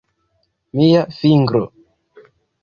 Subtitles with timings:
[0.79, 1.63] Mia fingro...